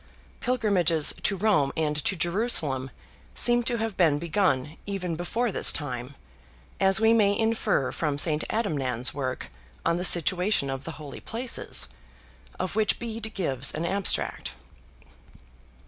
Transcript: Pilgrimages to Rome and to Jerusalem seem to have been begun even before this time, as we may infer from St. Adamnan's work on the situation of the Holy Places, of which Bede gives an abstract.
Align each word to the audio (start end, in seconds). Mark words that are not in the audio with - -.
Pilgrimages 0.39 1.13
to 1.21 1.37
Rome 1.37 1.71
and 1.77 1.95
to 2.05 2.15
Jerusalem 2.15 2.89
seem 3.35 3.61
to 3.65 3.77
have 3.77 3.95
been 3.97 4.17
begun 4.17 4.77
even 4.87 5.15
before 5.15 5.51
this 5.51 5.71
time, 5.71 6.15
as 6.79 6.99
we 6.99 7.13
may 7.13 7.37
infer 7.37 7.91
from 7.91 8.17
St. 8.17 8.43
Adamnan's 8.49 9.13
work 9.13 9.51
on 9.85 9.97
the 9.97 10.03
situation 10.03 10.71
of 10.71 10.85
the 10.85 10.93
Holy 10.97 11.19
Places, 11.19 11.87
of 12.59 12.75
which 12.75 12.97
Bede 12.97 13.31
gives 13.35 13.75
an 13.75 13.85
abstract. 13.85 14.53